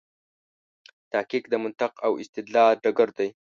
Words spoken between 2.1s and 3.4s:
استدلال ډګر دی.